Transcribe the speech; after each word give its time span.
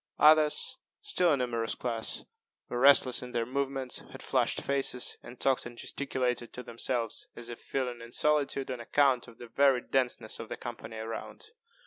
Others, 0.17 0.79
still 1.03 1.31
a 1.31 1.37
numerous 1.37 1.75
class, 1.75 2.25
were 2.69 2.79
restless 2.79 3.21
in 3.21 3.33
their 3.33 3.45
movements, 3.45 3.99
had 3.99 4.23
flushed 4.23 4.59
faces, 4.59 5.15
and 5.21 5.39
talked 5.39 5.63
and 5.67 5.77
gesticulated 5.77 6.51
to 6.53 6.63
themselves, 6.63 7.27
as 7.35 7.49
if 7.49 7.61
feeling 7.61 8.01
in 8.01 8.11
solitude 8.11 8.71
on 8.71 8.79
account 8.79 9.27
of 9.27 9.37
the 9.37 9.45
very 9.45 9.79
denseness 9.81 10.39
of 10.39 10.49
the 10.49 10.57
company 10.57 10.97
around. 10.97 11.49